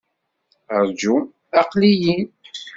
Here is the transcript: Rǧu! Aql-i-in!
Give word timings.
Rǧu! 0.85 1.15
Aql-i-in! 1.59 2.25